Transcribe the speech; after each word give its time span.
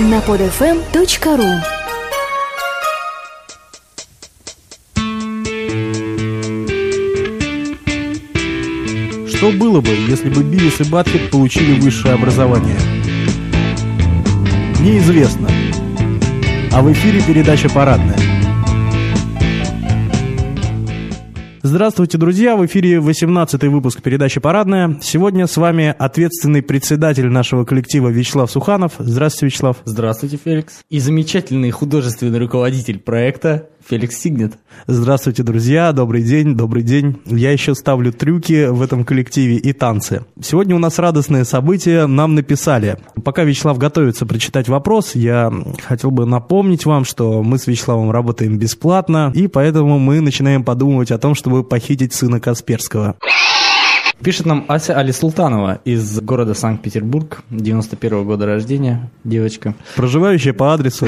на 0.00 0.18
podfm.ru 0.20 1.60
Что 9.28 9.50
было 9.52 9.80
бы, 9.80 9.90
если 10.08 10.30
бы 10.30 10.42
Бивис 10.42 10.80
и 10.80 10.84
Батхед 10.84 11.30
получили 11.30 11.78
высшее 11.78 12.14
образование? 12.14 12.78
Неизвестно. 14.80 15.48
А 16.72 16.80
в 16.80 16.90
эфире 16.92 17.20
передача 17.22 17.68
«Парадная». 17.68 18.29
Здравствуйте, 21.70 22.18
друзья! 22.18 22.56
В 22.56 22.66
эфире 22.66 22.96
18-й 22.96 23.68
выпуск 23.68 24.02
передачи 24.02 24.40
«Парадная». 24.40 24.98
Сегодня 25.02 25.46
с 25.46 25.56
вами 25.56 25.94
ответственный 25.96 26.62
председатель 26.62 27.28
нашего 27.28 27.64
коллектива 27.64 28.08
Вячеслав 28.08 28.50
Суханов. 28.50 28.94
Здравствуйте, 28.98 29.46
Вячеслав. 29.46 29.76
Здравствуйте, 29.84 30.36
Феликс. 30.36 30.80
И 30.90 30.98
замечательный 30.98 31.70
художественный 31.70 32.40
руководитель 32.40 32.98
проекта 32.98 33.68
Феликс 33.90 34.18
Сигнет. 34.18 34.52
Здравствуйте, 34.86 35.42
друзья! 35.42 35.90
Добрый 35.90 36.22
день, 36.22 36.54
добрый 36.54 36.84
день. 36.84 37.20
Я 37.26 37.50
еще 37.50 37.74
ставлю 37.74 38.12
трюки 38.12 38.68
в 38.68 38.82
этом 38.82 39.04
коллективе 39.04 39.56
и 39.56 39.72
танцы. 39.72 40.24
Сегодня 40.40 40.76
у 40.76 40.78
нас 40.78 41.00
радостное 41.00 41.42
событие. 41.42 42.06
Нам 42.06 42.36
написали. 42.36 42.98
Пока 43.24 43.42
Вячеслав 43.42 43.78
готовится 43.78 44.26
прочитать 44.26 44.68
вопрос, 44.68 45.16
я 45.16 45.52
хотел 45.82 46.12
бы 46.12 46.24
напомнить 46.24 46.86
вам, 46.86 47.04
что 47.04 47.42
мы 47.42 47.58
с 47.58 47.66
Вячеславом 47.66 48.12
работаем 48.12 48.58
бесплатно, 48.58 49.32
и 49.34 49.48
поэтому 49.48 49.98
мы 49.98 50.20
начинаем 50.20 50.62
подумывать 50.62 51.10
о 51.10 51.18
том, 51.18 51.34
чтобы 51.34 51.64
похитить 51.64 52.12
сына 52.12 52.38
Касперского. 52.38 53.16
Пишет 54.22 54.44
нам 54.44 54.66
Ася 54.68 54.98
Али 54.98 55.12
Султанова 55.12 55.80
из 55.86 56.20
города 56.20 56.52
Санкт-Петербург, 56.52 57.42
91 57.48 58.26
года 58.26 58.44
рождения, 58.44 59.10
девочка. 59.24 59.74
Проживающая 59.96 60.52
по 60.52 60.74
адресу. 60.74 61.06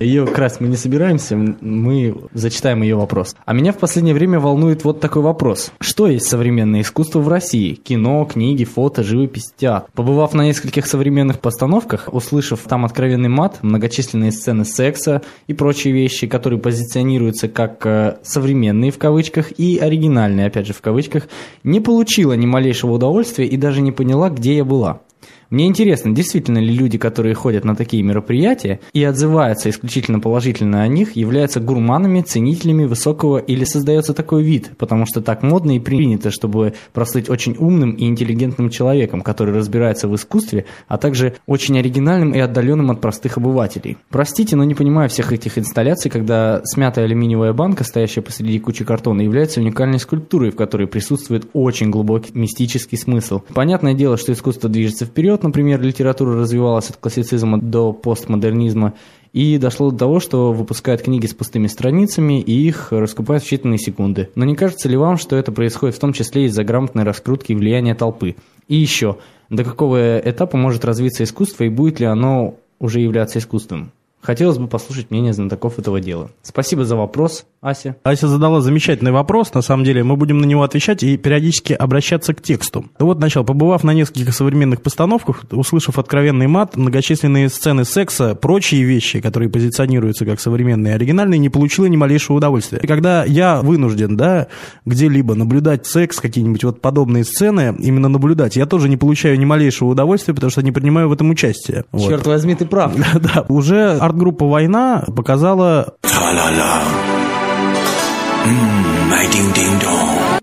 Ее 0.00 0.26
красть 0.26 0.60
мы 0.60 0.66
не 0.66 0.76
собираемся, 0.76 1.36
мы 1.36 2.16
зачитаем 2.34 2.82
ее 2.82 2.96
вопрос. 2.96 3.36
А 3.44 3.52
меня 3.52 3.72
в 3.72 3.78
последнее 3.78 4.14
время 4.14 4.40
волнует 4.40 4.82
вот 4.82 4.98
такой 4.98 5.22
вопрос. 5.22 5.70
Что 5.78 6.08
есть 6.08 6.26
современное 6.26 6.80
искусство 6.80 7.20
в 7.20 7.28
России? 7.28 7.74
Кино, 7.74 8.24
книги, 8.24 8.64
фото, 8.64 9.04
живопись, 9.04 9.52
театр. 9.56 9.88
Побывав 9.94 10.34
на 10.34 10.44
нескольких 10.44 10.86
современных 10.86 11.38
постановках, 11.38 12.08
услышав 12.10 12.58
там 12.62 12.84
откровенный 12.84 13.28
мат, 13.28 13.60
многочисленные 13.62 14.32
сцены 14.32 14.64
секса 14.64 15.22
и 15.46 15.54
прочие 15.54 15.94
вещи, 15.94 16.26
которые 16.26 16.58
позиционируются 16.58 17.46
как 17.46 17.86
э, 17.86 18.16
современные 18.24 18.90
в 18.90 18.98
кавычках 18.98 19.52
и 19.52 19.78
оригинальные, 19.78 20.48
опять 20.48 20.66
же 20.66 20.72
в 20.72 20.80
кавычках, 20.80 21.28
не 21.62 21.78
получил 21.78 22.31
получила 22.32 22.36
ни 22.36 22.46
малейшего 22.46 22.92
удовольствия 22.92 23.46
и 23.46 23.56
даже 23.56 23.80
не 23.80 23.92
поняла, 23.92 24.30
где 24.30 24.56
я 24.56 24.64
была. 24.64 25.00
Мне 25.52 25.66
интересно, 25.66 26.14
действительно 26.14 26.56
ли 26.56 26.72
люди, 26.72 26.96
которые 26.96 27.34
ходят 27.34 27.62
на 27.62 27.76
такие 27.76 28.02
мероприятия 28.02 28.80
и 28.94 29.04
отзываются 29.04 29.68
исключительно 29.68 30.18
положительно 30.18 30.80
о 30.80 30.88
них, 30.88 31.14
являются 31.14 31.60
гурманами, 31.60 32.22
ценителями 32.22 32.86
высокого 32.86 33.36
или 33.36 33.64
создается 33.64 34.14
такой 34.14 34.44
вид, 34.44 34.70
потому 34.78 35.04
что 35.04 35.20
так 35.20 35.42
модно 35.42 35.76
и 35.76 35.78
принято, 35.78 36.30
чтобы 36.30 36.72
прослыть 36.94 37.28
очень 37.28 37.54
умным 37.58 37.90
и 37.90 38.06
интеллигентным 38.06 38.70
человеком, 38.70 39.20
который 39.20 39.54
разбирается 39.54 40.08
в 40.08 40.14
искусстве, 40.14 40.64
а 40.88 40.96
также 40.96 41.34
очень 41.44 41.78
оригинальным 41.78 42.32
и 42.32 42.38
отдаленным 42.38 42.90
от 42.90 43.02
простых 43.02 43.36
обывателей. 43.36 43.98
Простите, 44.08 44.56
но 44.56 44.64
не 44.64 44.74
понимаю 44.74 45.10
всех 45.10 45.34
этих 45.34 45.58
инсталляций, 45.58 46.10
когда 46.10 46.62
смятая 46.64 47.04
алюминиевая 47.04 47.52
банка, 47.52 47.84
стоящая 47.84 48.22
посреди 48.22 48.58
кучи 48.58 48.86
картона, 48.86 49.20
является 49.20 49.60
уникальной 49.60 49.98
скульптурой, 49.98 50.50
в 50.50 50.56
которой 50.56 50.86
присутствует 50.86 51.46
очень 51.52 51.90
глубокий 51.90 52.30
мистический 52.32 52.96
смысл. 52.96 53.42
Понятное 53.52 53.92
дело, 53.92 54.16
что 54.16 54.32
искусство 54.32 54.70
движется 54.70 55.04
вперед, 55.04 55.41
например, 55.42 55.80
литература 55.80 56.36
развивалась 56.36 56.90
от 56.90 56.96
классицизма 56.96 57.60
до 57.60 57.92
постмодернизма, 57.92 58.94
и 59.32 59.56
дошло 59.56 59.90
до 59.90 59.96
того, 59.96 60.20
что 60.20 60.52
выпускают 60.52 61.02
книги 61.02 61.26
с 61.26 61.34
пустыми 61.34 61.66
страницами 61.66 62.40
и 62.40 62.52
их 62.52 62.92
раскупают 62.92 63.42
в 63.42 63.50
считанные 63.50 63.78
секунды. 63.78 64.28
Но 64.34 64.44
не 64.44 64.54
кажется 64.54 64.88
ли 64.88 64.96
вам, 64.96 65.16
что 65.16 65.36
это 65.36 65.52
происходит 65.52 65.96
в 65.96 66.00
том 66.00 66.12
числе 66.12 66.44
из-за 66.44 66.64
грамотной 66.64 67.04
раскрутки 67.04 67.52
и 67.52 67.54
влияния 67.54 67.94
толпы? 67.94 68.36
И 68.68 68.76
еще, 68.76 69.18
до 69.48 69.64
какого 69.64 70.18
этапа 70.18 70.56
может 70.56 70.84
развиться 70.84 71.24
искусство 71.24 71.64
и 71.64 71.70
будет 71.70 71.98
ли 71.98 72.06
оно 72.06 72.56
уже 72.78 73.00
являться 73.00 73.38
искусством? 73.38 73.92
Хотелось 74.20 74.58
бы 74.58 74.68
послушать 74.68 75.10
мнение 75.10 75.32
знатоков 75.32 75.78
этого 75.78 76.00
дела. 76.00 76.30
Спасибо 76.42 76.84
за 76.84 76.96
вопрос, 76.96 77.44
Ася. 77.62 77.94
Ася 78.02 78.26
задала 78.26 78.60
замечательный 78.60 79.12
вопрос, 79.12 79.54
на 79.54 79.62
самом 79.62 79.84
деле. 79.84 80.02
Мы 80.02 80.16
будем 80.16 80.38
на 80.38 80.46
него 80.46 80.64
отвечать 80.64 81.04
и 81.04 81.16
периодически 81.16 81.72
обращаться 81.72 82.34
к 82.34 82.42
тексту. 82.42 82.86
Вот 82.98 83.20
начал. 83.20 83.44
Побывав 83.44 83.84
на 83.84 83.92
нескольких 83.92 84.34
современных 84.34 84.82
постановках, 84.82 85.44
услышав 85.52 85.96
откровенный 85.96 86.48
мат, 86.48 86.76
многочисленные 86.76 87.48
сцены 87.48 87.84
секса, 87.84 88.34
прочие 88.34 88.82
вещи, 88.82 89.20
которые 89.20 89.48
позиционируются 89.48 90.26
как 90.26 90.40
современные 90.40 90.94
и 90.94 90.96
оригинальные, 90.96 91.38
не 91.38 91.50
получила 91.50 91.86
ни 91.86 91.96
малейшего 91.96 92.38
удовольствия. 92.38 92.80
И 92.82 92.86
когда 92.88 93.24
я 93.24 93.60
вынужден, 93.60 94.16
да, 94.16 94.48
где-либо 94.84 95.36
наблюдать 95.36 95.86
секс, 95.86 96.18
какие-нибудь 96.18 96.64
вот 96.64 96.80
подобные 96.80 97.22
сцены, 97.22 97.76
именно 97.78 98.08
наблюдать, 98.08 98.56
я 98.56 98.66
тоже 98.66 98.88
не 98.88 98.96
получаю 98.96 99.38
ни 99.38 99.44
малейшего 99.44 99.90
удовольствия, 99.90 100.34
потому 100.34 100.50
что 100.50 100.62
не 100.62 100.72
принимаю 100.72 101.08
в 101.08 101.12
этом 101.12 101.30
участие. 101.30 101.84
Черт 101.96 102.24
вот. 102.24 102.26
возьми, 102.26 102.56
ты 102.56 102.66
прав. 102.66 102.92
Да, 103.22 103.44
уже 103.48 103.98
арт-группа 103.98 104.46
«Война» 104.46 105.04
показала... 105.14 105.94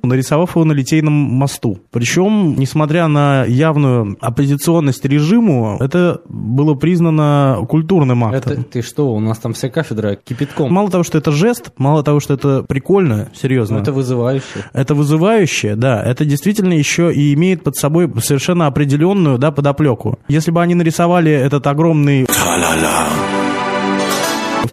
нарисовав 0.10 0.56
его 0.56 0.66
на 0.66 0.74
Литейном 0.74 1.14
мосту. 1.14 1.80
Причем, 1.92 2.56
несмотря 2.58 3.08
на 3.08 3.46
явную 3.46 4.18
оппозиционность 4.20 5.06
режиму, 5.06 5.78
это 5.80 6.22
было 6.28 6.74
признано 6.74 7.66
культурным 7.70 8.26
актом. 8.26 8.54
Это 8.54 8.64
ты 8.64 8.82
что, 8.82 9.14
у 9.14 9.20
нас 9.20 9.38
там 9.38 9.54
вся 9.54 9.70
кафедра 9.70 10.16
кипятком. 10.16 10.74
Мало 10.74 10.90
того, 10.90 11.04
что 11.04 11.18
это 11.18 11.32
жест, 11.32 11.72
мало 11.78 12.04
того, 12.04 12.20
что 12.20 12.34
это 12.34 12.64
прикольно, 12.64 13.30
серьезно. 13.34 13.78
Но 13.78 13.82
это 13.82 13.94
вызывающе. 13.94 14.66
Это 14.74 14.96
вызывающе, 14.96 15.76
да. 15.76 16.04
Это 16.04 16.26
действительно 16.26 16.74
еще 16.74 17.14
и 17.14 17.34
имеет 17.34 17.64
под 17.64 17.76
собой 17.76 18.12
совершенно 18.22 18.68
определенную 18.68 19.38
да, 19.38 19.52
подоплеку. 19.52 20.20
Если 20.28 20.52
бы 20.52 20.62
они 20.62 20.76
нарисовали 20.76 21.32
этот 21.32 21.66
огромный 21.68 22.26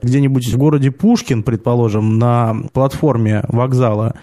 где-нибудь 0.07 0.47
в 0.47 0.57
городе 0.57 0.91
Пушкин, 0.91 1.43
предположим, 1.43 2.19
на 2.19 2.57
платформе 2.73 3.45
вокзала, 3.49 4.15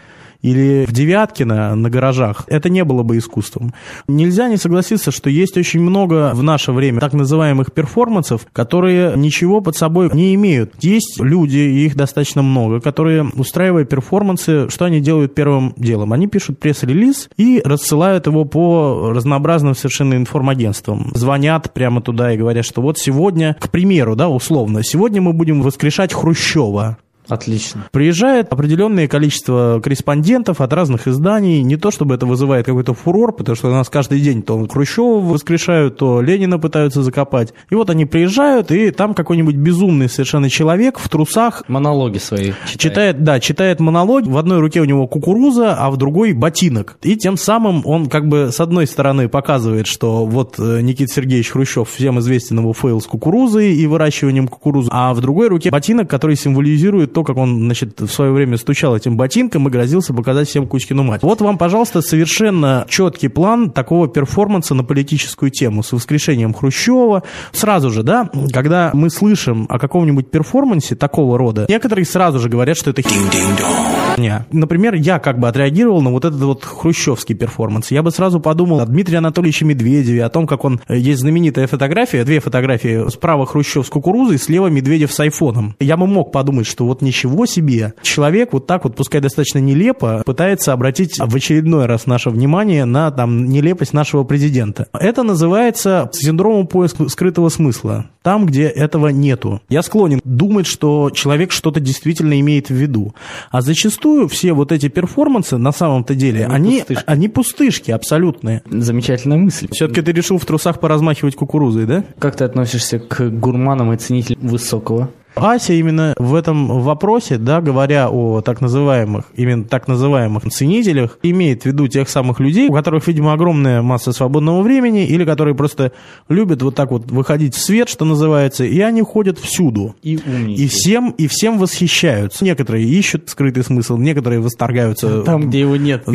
или 0.43 0.85
в 0.85 0.91
Девяткино 0.91 1.73
на 1.73 1.89
гаражах, 1.89 2.43
это 2.47 2.69
не 2.69 2.83
было 2.83 3.01
бы 3.01 3.17
искусством. 3.17 3.73
Нельзя 4.07 4.47
не 4.47 4.57
согласиться, 4.57 5.09
что 5.09 5.29
есть 5.29 5.57
очень 5.57 5.81
много 5.81 6.31
в 6.35 6.43
наше 6.43 6.71
время 6.71 6.99
так 6.99 7.13
называемых 7.13 7.71
перформансов, 7.71 8.45
которые 8.53 9.15
ничего 9.15 9.61
под 9.61 9.75
собой 9.75 10.11
не 10.13 10.35
имеют. 10.35 10.73
Есть 10.81 11.19
люди, 11.19 11.57
и 11.57 11.85
их 11.85 11.95
достаточно 11.95 12.41
много, 12.43 12.79
которые, 12.79 13.25
устраивая 13.35 13.85
перформансы, 13.85 14.69
что 14.69 14.85
они 14.85 14.99
делают 14.99 15.33
первым 15.33 15.73
делом? 15.77 16.13
Они 16.13 16.27
пишут 16.27 16.59
пресс-релиз 16.59 17.29
и 17.37 17.61
рассылают 17.63 18.27
его 18.27 18.45
по 18.45 19.11
разнообразным 19.13 19.75
совершенно 19.75 20.15
информагентствам. 20.15 21.11
Звонят 21.15 21.73
прямо 21.73 22.01
туда 22.01 22.33
и 22.33 22.37
говорят, 22.37 22.65
что 22.65 22.81
вот 22.81 22.99
сегодня, 22.99 23.55
к 23.59 23.69
примеру, 23.69 24.15
да, 24.15 24.27
условно, 24.27 24.83
сегодня 24.83 25.21
мы 25.21 25.31
будем 25.31 25.61
воскрешать 25.61 26.13
Хрущева. 26.13 26.97
Отлично. 27.27 27.85
Приезжает 27.91 28.51
определенное 28.51 29.07
количество 29.07 29.79
корреспондентов 29.83 30.61
от 30.61 30.73
разных 30.73 31.07
изданий. 31.07 31.61
Не 31.61 31.77
то, 31.77 31.91
чтобы 31.91 32.15
это 32.15 32.25
вызывает 32.25 32.65
какой-то 32.65 32.93
фурор, 32.93 33.33
потому 33.33 33.55
что 33.55 33.69
у 33.69 33.71
нас 33.71 33.89
каждый 33.89 34.19
день 34.19 34.41
то 34.41 34.67
Хрущева 34.67 35.19
воскрешают, 35.19 35.97
то 35.97 36.21
Ленина 36.21 36.59
пытаются 36.59 37.01
закопать. 37.01 37.53
И 37.69 37.75
вот 37.75 37.89
они 37.89 38.05
приезжают, 38.05 38.71
и 38.71 38.91
там 38.91 39.13
какой-нибудь 39.13 39.55
безумный 39.55 40.09
совершенно 40.09 40.49
человек 40.49 40.99
в 40.99 41.09
трусах... 41.09 41.63
Монологи 41.67 42.17
свои 42.17 42.53
читает. 42.65 42.79
читает. 42.79 43.23
Да, 43.23 43.39
читает 43.39 43.79
монологи. 43.79 44.29
В 44.29 44.37
одной 44.37 44.59
руке 44.59 44.81
у 44.81 44.85
него 44.85 45.07
кукуруза, 45.07 45.75
а 45.75 45.89
в 45.91 45.97
другой 45.97 46.33
ботинок. 46.33 46.97
И 47.01 47.15
тем 47.15 47.37
самым 47.37 47.83
он 47.85 48.07
как 48.07 48.27
бы 48.27 48.49
с 48.51 48.59
одной 48.59 48.87
стороны 48.87 49.29
показывает, 49.29 49.87
что 49.87 50.25
вот 50.25 50.55
э, 50.59 50.81
Никита 50.81 51.13
Сергеевич 51.13 51.51
Хрущев 51.51 51.89
всем 51.89 52.19
известен 52.19 52.59
его 52.59 52.73
фейл 52.73 52.99
с 53.01 53.07
кукурузой 53.07 53.73
и 53.73 53.87
выращиванием 53.87 54.47
кукурузы, 54.47 54.89
а 54.91 55.13
в 55.13 55.21
другой 55.21 55.47
руке 55.47 55.71
ботинок, 55.71 56.09
который 56.09 56.35
символизирует 56.35 57.12
то, 57.13 57.23
как 57.23 57.37
он, 57.37 57.59
значит, 57.59 58.01
в 58.01 58.09
свое 58.09 58.31
время 58.31 58.57
стучал 58.57 58.95
этим 58.95 59.17
ботинком 59.17 59.67
и 59.67 59.71
грозился 59.71 60.13
показать 60.13 60.49
всем 60.49 60.67
Кузькину 60.67 61.03
мать. 61.03 61.23
Вот 61.23 61.41
вам, 61.41 61.57
пожалуйста, 61.57 62.01
совершенно 62.01 62.85
четкий 62.89 63.27
план 63.27 63.71
такого 63.71 64.07
перформанса 64.07 64.73
на 64.73 64.83
политическую 64.83 65.51
тему 65.51 65.83
с 65.83 65.91
воскрешением 65.91 66.53
Хрущева. 66.53 67.23
Сразу 67.51 67.89
же, 67.89 68.03
да, 68.03 68.29
когда 68.51 68.91
мы 68.93 69.09
слышим 69.09 69.65
о 69.69 69.79
каком-нибудь 69.79 70.29
перформансе 70.29 70.95
такого 70.95 71.37
рода, 71.37 71.65
некоторые 71.69 72.05
сразу 72.05 72.39
же 72.39 72.49
говорят, 72.49 72.77
что 72.77 72.89
это 72.89 73.01
херня. 73.01 74.45
Например, 74.51 74.93
я 74.95 75.19
как 75.19 75.39
бы 75.39 75.47
отреагировал 75.47 76.01
на 76.01 76.11
вот 76.11 76.25
этот 76.25 76.41
вот 76.41 76.63
хрущевский 76.63 77.35
перформанс. 77.35 77.91
Я 77.91 78.03
бы 78.03 78.11
сразу 78.11 78.39
подумал 78.39 78.79
о 78.79 78.85
Дмитрии 78.85 79.17
Анатольевиче 79.17 79.65
Медведеве, 79.65 80.23
о 80.23 80.29
том, 80.29 80.47
как 80.47 80.65
он... 80.65 80.81
Э, 80.87 80.97
есть 80.97 81.21
знаменитая 81.21 81.67
фотография, 81.67 82.23
две 82.23 82.39
фотографии. 82.39 83.09
Справа 83.09 83.45
Хрущев 83.45 83.85
с 83.85 83.89
кукурузой, 83.89 84.37
слева 84.37 84.67
Медведев 84.67 85.11
с 85.11 85.19
айфоном. 85.19 85.75
Я 85.79 85.97
бы 85.97 86.07
мог 86.07 86.31
подумать, 86.31 86.67
что 86.67 86.85
вот 86.85 87.01
ничего 87.03 87.45
себе. 87.45 87.93
Человек 88.01 88.53
вот 88.53 88.67
так 88.67 88.83
вот, 88.85 88.95
пускай 88.95 89.21
достаточно 89.21 89.59
нелепо, 89.59 90.23
пытается 90.25 90.73
обратить 90.73 91.19
в 91.19 91.35
очередной 91.35 91.85
раз 91.85 92.05
наше 92.07 92.29
внимание 92.29 92.85
на 92.85 93.11
там 93.11 93.45
нелепость 93.45 93.93
нашего 93.93 94.23
президента. 94.23 94.87
Это 94.93 95.23
называется 95.23 96.09
синдромом 96.13 96.67
поиска 96.67 97.07
скрытого 97.09 97.49
смысла. 97.49 98.07
Там, 98.21 98.45
где 98.45 98.63
этого 98.63 99.09
нету. 99.09 99.61
Я 99.69 99.83
склонен 99.83 100.21
думать, 100.23 100.65
что 100.65 101.09
человек 101.09 101.51
что-то 101.51 101.79
действительно 101.79 102.39
имеет 102.39 102.69
в 102.69 102.73
виду. 102.73 103.13
А 103.51 103.61
зачастую 103.61 104.27
все 104.29 104.53
вот 104.53 104.71
эти 104.71 104.87
перформансы 104.87 105.57
на 105.57 105.71
самом-то 105.71 106.15
деле, 106.15 106.45
Они 106.45 106.53
они, 106.55 106.79
пустышки. 106.79 107.03
они 107.05 107.27
пустышки 107.27 107.91
абсолютные. 107.91 108.61
Замечательная 108.69 109.37
мысль. 109.37 109.67
Все-таки 109.71 110.01
ты 110.01 110.11
решил 110.13 110.37
в 110.37 110.45
трусах 110.45 110.79
поразмахивать 110.79 111.35
кукурузой, 111.35 111.85
да? 111.85 112.03
Как 112.19 112.35
ты 112.37 112.45
относишься 112.45 112.99
к 112.99 113.29
гурманам 113.29 113.91
и 113.93 113.97
ценителям 113.97 114.47
высокого? 114.47 115.09
Ася 115.35 115.73
именно 115.73 116.13
в 116.17 116.35
этом 116.35 116.81
вопросе, 116.81 117.37
да, 117.37 117.61
говоря 117.61 118.09
о 118.09 118.41
так 118.41 118.61
называемых, 118.61 119.25
именно 119.35 119.63
так 119.63 119.87
называемых 119.87 120.43
ценителях, 120.51 121.17
имеет 121.23 121.63
в 121.63 121.65
виду 121.65 121.87
тех 121.87 122.09
самых 122.09 122.39
людей, 122.39 122.69
у 122.69 122.73
которых, 122.73 123.07
видимо, 123.07 123.33
огромная 123.33 123.81
масса 123.81 124.11
свободного 124.11 124.61
времени, 124.61 125.05
или 125.05 125.25
которые 125.25 125.55
просто 125.55 125.91
любят 126.29 126.61
вот 126.61 126.75
так 126.75 126.91
вот 126.91 127.11
выходить 127.11 127.55
в 127.55 127.59
свет, 127.59 127.89
что 127.89 128.05
называется, 128.05 128.63
и 128.63 128.79
они 128.79 129.01
ходят 129.01 129.39
всюду. 129.39 129.95
И 130.03 130.19
умники. 130.25 130.61
И 130.61 130.67
всем, 130.67 131.11
и 131.11 131.27
всем 131.27 131.57
восхищаются. 131.57 132.43
Некоторые 132.45 132.85
ищут 132.85 133.29
скрытый 133.29 133.63
смысл, 133.63 133.97
некоторые 133.97 134.39
восторгаются. 134.39 135.21
Там, 135.23 135.49
где 135.49 135.61
его 135.61 135.75
нет. 135.75 136.03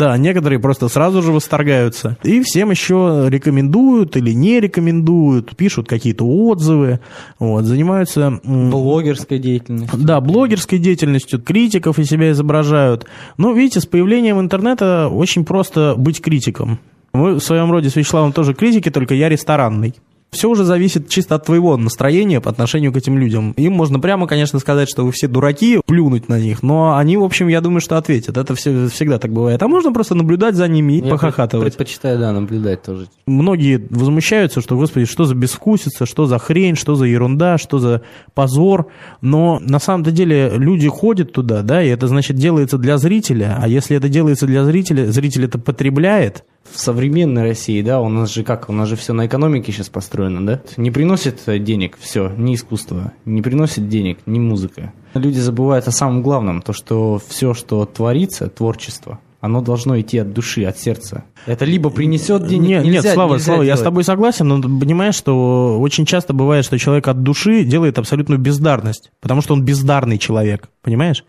Да, 0.00 0.16
некоторые 0.16 0.58
просто 0.58 0.88
сразу 0.88 1.22
же 1.22 1.32
восторгаются. 1.32 2.16
И 2.22 2.42
всем 2.42 2.70
еще 2.70 3.26
рекомендуют 3.28 4.16
или 4.16 4.30
не 4.32 4.60
рекомендуют, 4.60 5.56
пишут 5.56 5.88
какие-то 5.88 6.24
отзывы, 6.24 7.00
вот, 7.38 7.64
занимаются... 7.64 8.40
м, 8.64 8.70
Блогерская 8.70 9.38
деятельность. 9.38 9.92
да, 9.96 10.20
блогерской 10.20 10.78
деятельностью, 10.78 11.40
критиков 11.40 11.98
из 11.98 12.08
себя 12.08 12.30
изображают. 12.32 13.06
Но, 13.36 13.52
видите, 13.52 13.80
с 13.80 13.86
появлением 13.86 14.40
интернета 14.40 15.08
очень 15.08 15.44
просто 15.44 15.94
быть 15.96 16.20
критиком. 16.20 16.78
Мы 17.12 17.34
в 17.34 17.40
своем 17.40 17.70
роде 17.72 17.90
с 17.90 17.96
Вячеславом 17.96 18.32
тоже 18.32 18.54
критики, 18.54 18.90
только 18.90 19.14
я 19.14 19.28
ресторанный. 19.28 19.94
Все 20.30 20.48
уже 20.48 20.64
зависит 20.64 21.08
чисто 21.08 21.34
от 21.34 21.46
твоего 21.46 21.76
настроения 21.76 22.40
по 22.40 22.50
отношению 22.50 22.92
к 22.92 22.96
этим 22.96 23.18
людям. 23.18 23.52
Им 23.56 23.72
можно 23.72 23.98
прямо, 23.98 24.26
конечно, 24.26 24.58
сказать, 24.60 24.88
что 24.88 25.04
вы 25.04 25.12
все 25.12 25.26
дураки, 25.26 25.80
плюнуть 25.86 26.28
на 26.28 26.38
них, 26.38 26.62
но 26.62 26.96
они, 26.96 27.16
в 27.16 27.24
общем, 27.24 27.48
я 27.48 27.60
думаю, 27.60 27.80
что 27.80 27.96
ответят. 27.96 28.36
Это 28.36 28.54
все, 28.54 28.88
всегда 28.88 29.18
так 29.18 29.32
бывает. 29.32 29.62
А 29.62 29.68
можно 29.68 29.92
просто 29.92 30.14
наблюдать 30.14 30.54
за 30.54 30.68
ними 30.68 30.94
и 30.94 31.04
Я 31.04 31.10
похохатывать. 31.10 31.76
Предпочитаю, 31.76 32.18
да, 32.18 32.32
наблюдать 32.32 32.82
тоже. 32.82 33.08
Многие 33.26 33.84
возмущаются, 33.90 34.60
что, 34.60 34.76
господи, 34.76 35.06
что 35.06 35.24
за 35.24 35.34
безвкусица, 35.34 36.06
что 36.06 36.26
за 36.26 36.38
хрень, 36.38 36.76
что 36.76 36.94
за 36.94 37.06
ерунда, 37.06 37.58
что 37.58 37.78
за 37.78 38.02
позор. 38.34 38.86
Но 39.20 39.58
на 39.60 39.80
самом-то 39.80 40.12
деле 40.12 40.50
люди 40.54 40.88
ходят 40.88 41.32
туда, 41.32 41.62
да, 41.62 41.82
и 41.82 41.88
это, 41.88 42.06
значит, 42.06 42.36
делается 42.36 42.78
для 42.78 42.98
зрителя. 42.98 43.58
А 43.60 43.66
если 43.66 43.96
это 43.96 44.08
делается 44.08 44.46
для 44.46 44.64
зрителя, 44.64 45.10
зритель 45.10 45.44
это 45.44 45.58
потребляет, 45.58 46.44
В 46.72 46.78
современной 46.78 47.42
России, 47.42 47.82
да, 47.82 48.00
у 48.00 48.08
нас 48.08 48.32
же 48.32 48.44
как, 48.44 48.68
у 48.68 48.72
нас 48.72 48.88
же 48.88 48.96
все 48.96 49.12
на 49.12 49.26
экономике 49.26 49.72
сейчас 49.72 49.88
построено, 49.88 50.44
да? 50.46 50.60
Не 50.76 50.90
приносит 50.90 51.40
э, 51.46 51.58
денег 51.58 51.96
все, 52.00 52.30
ни 52.36 52.54
искусство, 52.54 53.12
не 53.24 53.42
приносит 53.42 53.88
денег, 53.88 54.18
ни 54.26 54.38
музыка. 54.38 54.92
Люди 55.14 55.38
забывают 55.38 55.88
о 55.88 55.90
самом 55.90 56.22
главном, 56.22 56.62
то, 56.62 56.72
что 56.72 57.20
все, 57.28 57.54
что 57.54 57.84
творится, 57.86 58.48
творчество, 58.48 59.18
оно 59.40 59.60
должно 59.62 59.98
идти 60.00 60.18
от 60.18 60.32
души, 60.32 60.64
от 60.64 60.78
сердца. 60.78 61.24
Это 61.46 61.64
либо 61.64 61.90
принесет 61.90 62.46
денег, 62.46 62.68
Нет, 62.68 62.84
нельзя- 62.84 63.02
нет, 63.02 63.14
Слава, 63.14 63.32
нельзя 63.34 63.44
Слава, 63.46 63.62
я 63.62 63.74
с 63.74 63.78
делать. 63.78 63.84
тобой 63.84 64.04
согласен, 64.04 64.46
но 64.48 64.60
понимаешь, 64.62 65.14
что 65.14 65.80
очень 65.80 66.06
часто 66.06 66.32
бывает, 66.34 66.64
что 66.64 66.78
человек 66.78 67.08
от 67.08 67.22
души 67.22 67.64
делает 67.64 67.98
абсолютную 67.98 68.38
бездарность, 68.38 69.10
потому 69.20 69.40
что 69.40 69.54
он 69.54 69.64
бездарный 69.64 70.18
человек, 70.18 70.68
понимаешь? 70.82 71.24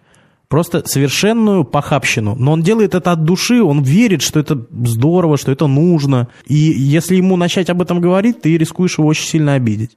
Просто 0.51 0.85
совершенную 0.85 1.63
похабщину. 1.63 2.35
Но 2.37 2.51
он 2.51 2.61
делает 2.61 2.93
это 2.93 3.13
от 3.13 3.23
души, 3.23 3.63
он 3.63 3.83
верит, 3.83 4.21
что 4.21 4.37
это 4.37 4.61
здорово, 4.83 5.37
что 5.37 5.49
это 5.49 5.65
нужно. 5.65 6.27
И 6.45 6.55
если 6.55 7.15
ему 7.15 7.37
начать 7.37 7.69
об 7.69 7.81
этом 7.81 8.01
говорить, 8.01 8.41
ты 8.41 8.57
рискуешь 8.57 8.97
его 8.97 9.07
очень 9.07 9.23
сильно 9.23 9.53
обидеть. 9.53 9.91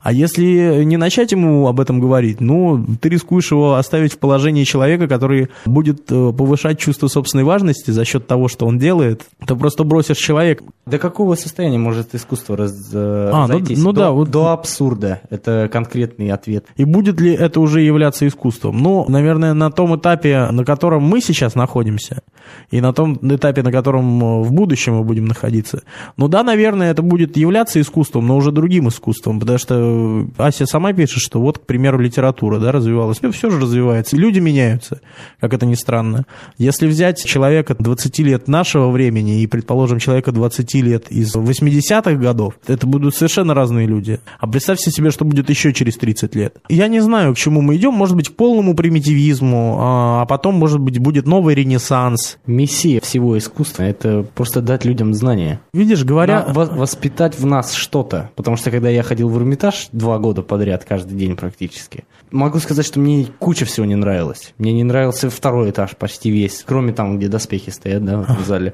А 0.00 0.12
если 0.12 0.82
не 0.84 0.96
начать 0.96 1.32
ему 1.32 1.68
об 1.68 1.78
этом 1.78 2.00
говорить, 2.00 2.40
ну, 2.40 2.82
ты 3.00 3.10
рискуешь 3.10 3.50
его 3.50 3.74
оставить 3.74 4.14
в 4.14 4.18
положении 4.18 4.64
человека, 4.64 5.06
который 5.08 5.48
будет 5.66 6.10
э, 6.10 6.32
повышать 6.32 6.78
чувство 6.78 7.08
собственной 7.08 7.44
важности 7.44 7.90
за 7.90 8.06
счет 8.06 8.26
того, 8.26 8.48
что 8.48 8.66
он 8.66 8.78
делает. 8.78 9.26
Ты 9.46 9.54
просто 9.54 9.84
бросишь 9.84 10.16
человека. 10.16 10.64
До 10.86 10.98
какого 10.98 11.34
состояния 11.34 11.78
может 11.78 12.14
искусство 12.14 12.56
раз, 12.56 12.72
э, 12.92 13.30
А, 13.32 13.46
ну- 13.46 13.54
разойтись? 13.54 13.78
ну 13.82 13.92
до, 13.92 14.00
да, 14.00 14.10
вот- 14.12 14.30
до 14.30 14.48
абсурда. 14.52 15.20
Это 15.28 15.68
конкретный 15.70 16.30
ответ. 16.30 16.64
И 16.76 16.84
будет 16.84 17.20
ли 17.20 17.32
это 17.32 17.60
уже 17.60 17.82
являться 17.82 18.26
искусством? 18.26 18.78
Ну, 18.82 19.04
наверное, 19.08 19.52
на 19.52 19.70
том 19.70 19.96
этапе, 19.96 20.48
на 20.50 20.64
котором 20.64 21.02
мы 21.02 21.20
сейчас 21.20 21.54
находимся, 21.54 22.22
и 22.70 22.80
на 22.80 22.94
том 22.94 23.18
этапе, 23.22 23.62
на 23.62 23.70
котором 23.70 24.22
э, 24.22 24.42
в 24.44 24.52
будущем 24.52 24.96
мы 24.96 25.04
будем 25.04 25.26
находиться. 25.26 25.82
Ну 26.16 26.28
да, 26.28 26.42
наверное, 26.42 26.90
это 26.90 27.02
будет 27.02 27.36
являться 27.36 27.80
искусством, 27.80 28.26
но 28.26 28.36
уже 28.36 28.50
другим 28.50 28.88
искусством, 28.88 29.38
потому 29.40 29.58
что 29.58 29.89
Ася 30.36 30.66
сама 30.66 30.92
пишет, 30.92 31.22
что 31.22 31.40
вот, 31.40 31.58
к 31.58 31.66
примеру, 31.66 31.98
литература 31.98 32.58
да, 32.58 32.72
развивалась. 32.72 33.22
Ну, 33.22 33.32
все 33.32 33.50
же 33.50 33.60
развивается. 33.60 34.16
Люди 34.16 34.38
меняются, 34.38 35.00
как 35.40 35.54
это 35.54 35.66
ни 35.66 35.74
странно. 35.74 36.26
Если 36.58 36.86
взять 36.86 37.24
человека 37.24 37.74
20 37.78 38.18
лет 38.20 38.48
нашего 38.48 38.90
времени 38.90 39.42
и, 39.42 39.46
предположим, 39.46 39.98
человека 39.98 40.32
20 40.32 40.74
лет 40.74 41.10
из 41.10 41.34
80-х 41.34 42.14
годов, 42.14 42.54
это 42.66 42.86
будут 42.86 43.14
совершенно 43.14 43.54
разные 43.54 43.86
люди. 43.86 44.20
А 44.38 44.46
представьте 44.46 44.90
себе, 44.90 45.10
что 45.10 45.24
будет 45.24 45.50
еще 45.50 45.72
через 45.72 45.96
30 45.96 46.34
лет. 46.34 46.56
Я 46.68 46.88
не 46.88 47.00
знаю, 47.00 47.34
к 47.34 47.38
чему 47.38 47.60
мы 47.62 47.76
идем. 47.76 47.94
Может 47.94 48.16
быть, 48.16 48.28
к 48.28 48.32
полному 48.32 48.74
примитивизму, 48.74 49.78
а 49.80 50.10
а 50.20 50.26
потом, 50.26 50.56
может 50.56 50.80
быть, 50.80 50.98
будет 50.98 51.26
новый 51.26 51.54
ренессанс. 51.54 52.38
Мессия 52.46 53.00
всего 53.00 53.38
искусства– 53.38 53.82
это 53.84 54.26
просто 54.34 54.60
дать 54.60 54.84
людям 54.84 55.14
знания. 55.14 55.60
Видишь, 55.72 56.04
говоря... 56.04 56.44
На- 56.46 56.52
во- 56.52 56.66
воспитать 56.66 57.38
в 57.38 57.46
нас 57.46 57.72
что-то. 57.72 58.30
Потому 58.36 58.56
что 58.56 58.70
когда 58.70 58.90
я 58.90 59.02
ходил 59.02 59.28
в 59.28 59.38
Эрмитаж 59.38 59.79
два 59.92 60.18
года 60.18 60.42
подряд, 60.42 60.84
каждый 60.84 61.16
день 61.16 61.36
практически, 61.36 62.04
могу 62.30 62.58
сказать, 62.58 62.86
что 62.86 63.00
мне 63.00 63.26
куча 63.38 63.64
всего 63.64 63.86
не 63.86 63.96
нравилось. 63.96 64.54
Мне 64.58 64.72
не 64.72 64.84
нравился 64.84 65.30
второй 65.30 65.70
этаж 65.70 65.96
почти 65.96 66.30
весь, 66.30 66.62
кроме 66.66 66.92
там, 66.92 67.18
где 67.18 67.28
доспехи 67.28 67.70
стоят, 67.70 68.04
да, 68.04 68.18
в 68.20 68.44
зале. 68.46 68.72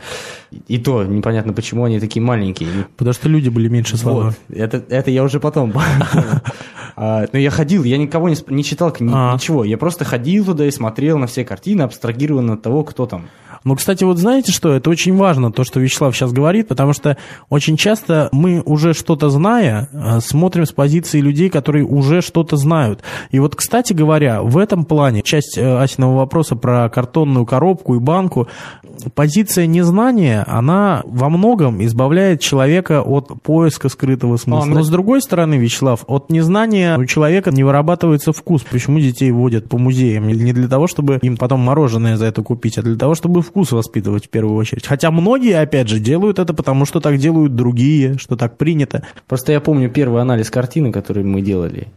И 0.68 0.78
то 0.78 1.04
непонятно, 1.04 1.52
почему 1.52 1.84
они 1.84 2.00
такие 2.00 2.22
маленькие. 2.22 2.86
Потому 2.96 3.14
что 3.14 3.28
люди 3.28 3.48
были 3.48 3.68
меньше 3.68 3.96
слова. 3.96 4.24
Вот. 4.48 4.56
Это, 4.56 4.82
это 4.88 5.10
я 5.10 5.22
уже 5.22 5.40
потом. 5.40 5.72
А, 6.98 7.26
Но 7.30 7.38
я 7.38 7.50
ходил, 7.50 7.84
я 7.84 7.98
никого 7.98 8.30
не, 8.30 8.36
не 8.48 8.64
читал 8.64 8.88
А. 8.98 9.34
ничего. 9.34 9.64
Я 9.64 9.76
просто 9.76 10.06
ходил 10.06 10.46
туда 10.46 10.64
и 10.64 10.70
смотрел 10.70 11.18
на 11.18 11.26
все 11.26 11.44
картины, 11.44 11.82
абстрагированно 11.82 12.54
от 12.54 12.62
того, 12.62 12.84
кто 12.84 13.04
там. 13.04 13.28
Ну, 13.66 13.74
кстати, 13.74 14.04
вот 14.04 14.16
знаете 14.18 14.52
что? 14.52 14.74
Это 14.74 14.88
очень 14.90 15.16
важно, 15.16 15.50
то, 15.50 15.64
что 15.64 15.80
Вячеслав 15.80 16.14
сейчас 16.14 16.32
говорит, 16.32 16.68
потому 16.68 16.92
что 16.92 17.16
очень 17.50 17.76
часто 17.76 18.28
мы 18.30 18.62
уже 18.64 18.94
что-то 18.94 19.28
зная, 19.28 19.88
э, 19.92 20.20
смотрим 20.20 20.66
с 20.66 20.70
позиции 20.70 21.20
людей, 21.20 21.50
которые 21.50 21.84
уже 21.84 22.22
что-то 22.22 22.56
знают. 22.56 23.02
И 23.32 23.40
вот, 23.40 23.56
кстати 23.56 23.92
говоря, 23.92 24.40
в 24.40 24.56
этом 24.56 24.84
плане, 24.84 25.22
часть 25.22 25.58
э, 25.58 25.78
Асиного 25.82 26.18
вопроса 26.18 26.54
про 26.54 26.88
картонную 26.88 27.44
коробку 27.44 27.96
и 27.96 27.98
банку, 27.98 28.46
позиция 29.14 29.66
незнания, 29.66 30.44
она 30.46 31.02
во 31.04 31.28
многом 31.28 31.84
избавляет 31.84 32.40
человека 32.40 33.02
от 33.02 33.42
поиска 33.42 33.88
скрытого 33.88 34.36
смысла. 34.36 34.62
А, 34.62 34.66
ну- 34.66 34.74
Но 34.76 34.82
с 34.84 34.88
другой 34.88 35.20
стороны, 35.20 35.54
Вячеслав, 35.54 36.04
от 36.06 36.30
незнания 36.30 36.96
у 36.96 37.04
человека 37.04 37.50
не 37.50 37.64
вырабатывается 37.64 38.32
вкус. 38.32 38.62
Почему 38.70 39.00
детей 39.00 39.32
водят 39.32 39.68
по 39.68 39.76
музеям? 39.76 40.28
Не 40.28 40.52
для 40.52 40.68
того, 40.68 40.86
чтобы 40.86 41.18
им 41.20 41.36
потом 41.36 41.60
мороженое 41.60 42.16
за 42.16 42.26
это 42.26 42.42
купить, 42.42 42.78
а 42.78 42.82
для 42.82 42.94
того, 42.94 43.16
чтобы 43.16 43.42
вкус 43.42 43.55
воспитывать 43.56 44.26
в 44.26 44.28
первую 44.28 44.56
очередь. 44.56 44.86
Хотя 44.86 45.10
многие, 45.10 45.60
опять 45.60 45.88
же, 45.88 45.98
делают 45.98 46.38
это, 46.38 46.54
потому 46.54 46.84
что 46.84 47.00
так 47.00 47.18
делают 47.18 47.54
другие, 47.54 48.18
что 48.18 48.36
так 48.36 48.56
принято. 48.56 49.04
Просто 49.26 49.52
я 49.52 49.60
помню 49.60 49.90
первый 49.90 50.22
анализ 50.22 50.50
картины, 50.50 50.92
который 50.92 51.24
мы 51.24 51.42
делали. 51.42 51.88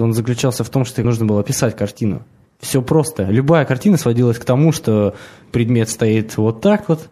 Он 0.00 0.12
заключался 0.12 0.64
в 0.64 0.70
том, 0.70 0.84
что 0.84 1.02
нужно 1.02 1.26
было 1.26 1.40
описать 1.40 1.76
картину. 1.76 2.22
Все 2.60 2.82
просто. 2.82 3.24
Любая 3.24 3.64
картина 3.64 3.96
сводилась 3.96 4.38
к 4.38 4.44
тому, 4.44 4.72
что 4.72 5.14
предмет 5.52 5.88
стоит 5.88 6.36
вот 6.36 6.60
так 6.60 6.88
вот, 6.88 7.08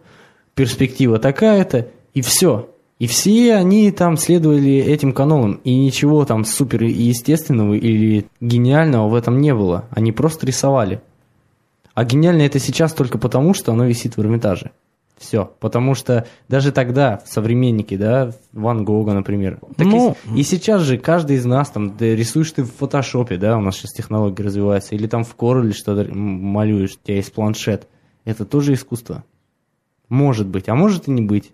перспектива 0.55 1.19
такая-то, 1.19 1.87
и 2.13 2.21
все. 2.21 2.69
И 2.99 3.05
все 3.05 3.53
они 3.53 3.91
там 3.91 4.17
следовали 4.17 4.77
этим 4.77 5.13
канонам, 5.13 5.61
и 5.63 5.75
ничего 5.75 6.25
там 6.25 6.43
супер 6.43 6.83
естественного 6.83 7.75
или 7.75 8.25
гениального 8.41 9.07
в 9.07 9.13
этом 9.13 9.39
не 9.39 9.53
было. 9.53 9.85
Они 9.91 10.11
просто 10.11 10.47
рисовали. 10.47 11.01
А 11.97 12.05
гениально 12.05 12.43
это 12.43 12.59
сейчас 12.59 12.93
только 12.93 13.17
потому, 13.17 13.55
что 13.55 13.71
оно 13.71 13.85
висит 13.85 14.17
в 14.17 14.21
Эрмитаже. 14.21 14.69
Все. 15.17 15.51
Потому 15.59 15.95
что 15.95 16.27
даже 16.47 16.71
тогда 16.71 17.23
современники, 17.25 17.97
да, 17.97 18.33
Ван 18.53 18.85
Гога, 18.85 19.13
например. 19.13 19.59
так 19.75 19.87
Ну- 19.87 20.15
и, 20.35 20.41
и 20.41 20.43
сейчас 20.43 20.83
же 20.83 20.99
каждый 20.99 21.37
из 21.37 21.45
нас 21.45 21.71
там 21.71 21.97
да, 21.97 22.05
рисуешь 22.05 22.51
ты 22.51 22.61
в 22.61 22.71
фотошопе, 22.71 23.37
да, 23.37 23.57
у 23.57 23.61
нас 23.61 23.77
сейчас 23.77 23.93
технологии 23.93 24.43
развиваются, 24.43 24.93
или 24.93 25.07
там 25.07 25.23
в 25.23 25.35
Corel 25.35 25.73
что-то 25.73 26.13
малюешь, 26.13 26.97
у 27.01 27.07
тебя 27.07 27.15
есть 27.15 27.33
планшет. 27.33 27.87
Это 28.25 28.45
тоже 28.45 28.73
искусство. 28.73 29.23
Может 30.07 30.45
быть, 30.45 30.69
а 30.69 30.75
может 30.75 31.07
и 31.07 31.11
не 31.11 31.23
быть. 31.23 31.51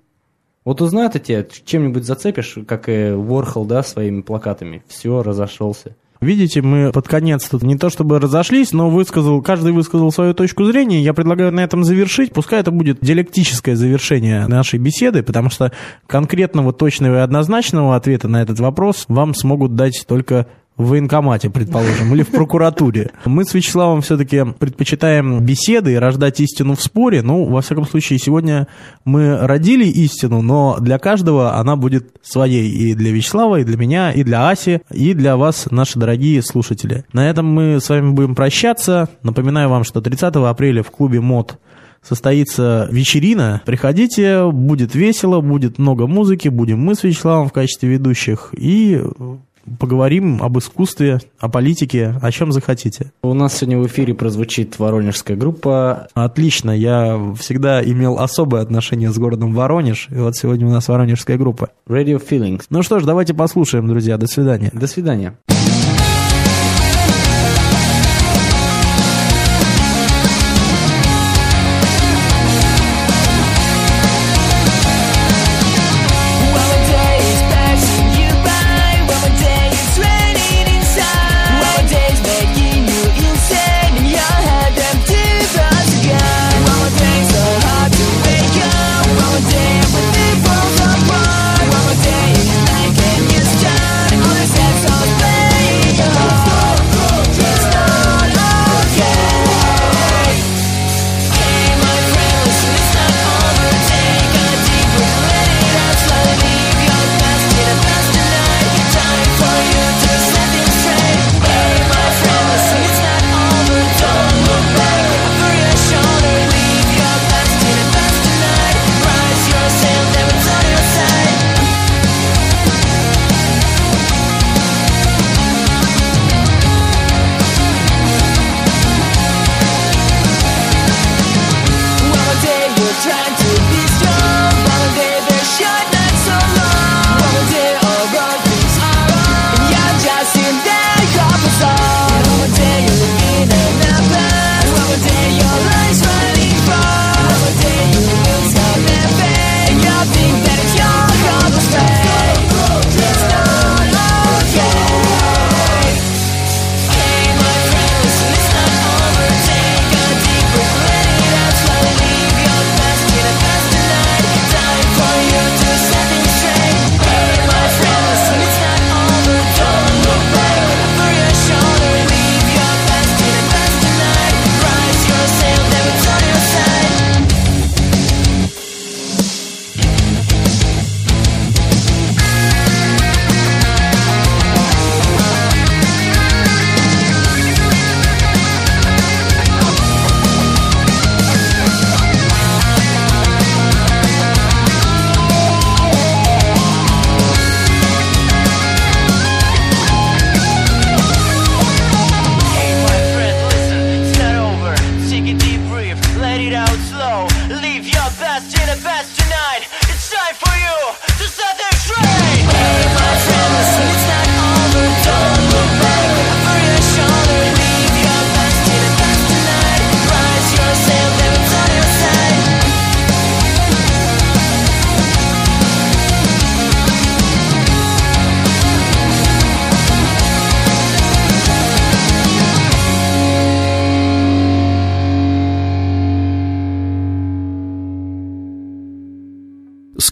Вот 0.65 0.81
узнают 0.81 1.15
о 1.15 1.19
тебе, 1.19 1.47
чем-нибудь 1.63 2.03
зацепишь, 2.03 2.57
как 2.67 2.89
и 2.89 3.11
Ворхол, 3.11 3.63
да, 3.63 3.81
своими 3.81 4.19
плакатами. 4.19 4.83
Все, 4.89 5.23
разошелся. 5.23 5.95
Видите, 6.23 6.61
мы 6.61 6.91
под 6.91 7.07
конец 7.07 7.47
тут 7.47 7.63
не 7.63 7.77
то 7.77 7.89
чтобы 7.89 8.19
разошлись, 8.19 8.71
но 8.71 8.89
высказал, 8.89 9.41
каждый 9.41 9.71
высказал 9.73 10.11
свою 10.11 10.33
точку 10.33 10.65
зрения. 10.65 11.01
Я 11.01 11.13
предлагаю 11.13 11.51
на 11.51 11.59
этом 11.59 11.83
завершить. 11.83 12.33
Пускай 12.33 12.61
это 12.61 12.71
будет 12.71 12.99
диалектическое 13.01 13.75
завершение 13.75 14.47
нашей 14.47 14.79
беседы, 14.79 15.21
потому 15.23 15.49
что 15.49 15.71
конкретного, 16.07 16.73
точного 16.73 17.17
и 17.17 17.19
однозначного 17.19 17.95
ответа 17.95 18.27
на 18.27 18.41
этот 18.41 18.59
вопрос 18.59 19.05
вам 19.07 19.35
смогут 19.35 19.75
дать 19.75 20.05
только 20.07 20.47
в 20.77 20.87
военкомате, 20.87 21.49
предположим, 21.49 22.13
или 22.13 22.23
в 22.23 22.29
прокуратуре. 22.29 23.11
Мы 23.25 23.45
с 23.45 23.53
Вячеславом 23.53 24.01
все-таки 24.01 24.43
предпочитаем 24.57 25.39
беседы 25.41 25.93
и 25.93 25.97
рождать 25.97 26.39
истину 26.39 26.75
в 26.75 26.81
споре. 26.81 27.21
Ну, 27.21 27.45
во 27.45 27.61
всяком 27.61 27.85
случае, 27.85 28.19
сегодня 28.19 28.67
мы 29.05 29.37
родили 29.37 29.85
истину, 29.85 30.41
но 30.41 30.77
для 30.79 30.97
каждого 30.97 31.55
она 31.55 31.75
будет 31.75 32.09
своей. 32.21 32.69
И 32.69 32.93
для 32.95 33.11
Вячеслава, 33.11 33.59
и 33.59 33.63
для 33.63 33.77
меня, 33.77 34.11
и 34.11 34.23
для 34.23 34.49
Аси, 34.49 34.81
и 34.91 35.13
для 35.13 35.37
вас, 35.37 35.67
наши 35.69 35.99
дорогие 35.99 36.41
слушатели. 36.41 37.05
На 37.13 37.29
этом 37.29 37.45
мы 37.45 37.79
с 37.79 37.89
вами 37.89 38.11
будем 38.11 38.33
прощаться. 38.33 39.09
Напоминаю 39.21 39.69
вам, 39.69 39.83
что 39.83 40.01
30 40.01 40.35
апреля 40.35 40.81
в 40.81 40.89
клубе 40.89 41.21
МОД 41.21 41.59
состоится 42.01 42.87
вечерина. 42.91 43.61
Приходите, 43.65 44.49
будет 44.51 44.95
весело, 44.95 45.39
будет 45.41 45.77
много 45.77 46.07
музыки, 46.07 46.49
будем 46.49 46.79
мы 46.79 46.95
с 46.95 47.03
Вячеславом 47.03 47.47
в 47.47 47.53
качестве 47.53 47.89
ведущих. 47.89 48.53
И 48.57 49.01
поговорим 49.79 50.41
об 50.41 50.57
искусстве, 50.57 51.19
о 51.39 51.49
политике, 51.49 52.15
о 52.21 52.31
чем 52.31 52.51
захотите. 52.51 53.11
У 53.21 53.33
нас 53.33 53.57
сегодня 53.57 53.79
в 53.79 53.87
эфире 53.87 54.13
прозвучит 54.13 54.79
воронежская 54.79 55.37
группа. 55.37 56.07
Отлично, 56.13 56.71
я 56.71 57.33
всегда 57.39 57.83
имел 57.83 58.19
особое 58.19 58.61
отношение 58.61 59.11
с 59.11 59.17
городом 59.17 59.53
Воронеж, 59.53 60.07
и 60.09 60.15
вот 60.15 60.35
сегодня 60.35 60.67
у 60.67 60.71
нас 60.71 60.87
воронежская 60.87 61.37
группа. 61.37 61.69
Radio 61.87 62.21
Feelings. 62.23 62.63
Ну 62.69 62.83
что 62.83 62.99
ж, 62.99 63.03
давайте 63.03 63.33
послушаем, 63.33 63.87
друзья, 63.87 64.17
до 64.17 64.27
свидания. 64.27 64.71
До 64.73 64.87
свидания. 64.87 65.35